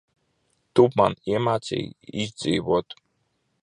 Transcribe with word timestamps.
Tu 0.79 0.85
man 1.01 1.13
iemācīji 1.33 2.19
izdzīvot. 2.25 3.01